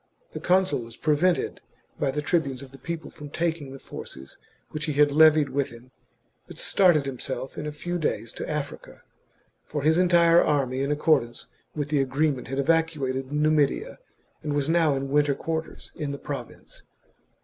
[0.31, 1.61] The consul was prevented
[1.99, 4.39] by the tribunes of the people from taking the forces
[4.71, 5.91] which he had levied with him,
[6.47, 9.03] but started himself in a few days to Africa,
[9.63, 13.99] for his entire army in accordance with the agreement had evacuated Numidia
[14.41, 16.81] and was now in winter quarters in the province.